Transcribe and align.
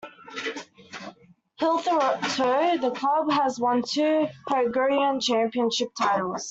Hitherto, 1.59 2.79
the 2.81 2.91
club 2.97 3.31
has 3.33 3.59
won 3.59 3.83
two 3.83 4.25
Paraguayan 4.47 5.19
championship 5.19 5.89
titles. 5.95 6.39